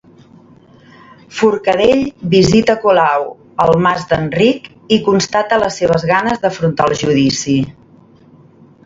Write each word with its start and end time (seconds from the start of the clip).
Forcadell 1.39 1.99
visita 2.31 2.75
Colau 2.85 3.27
al 3.65 3.73
Mas 3.87 4.07
d'Enric 4.13 4.65
i 4.97 4.99
constata 5.09 5.61
les 5.65 5.79
seves 5.83 6.07
ganes 6.13 6.43
d'afrontar 6.47 6.89
el 6.93 6.97
judici. 7.03 7.55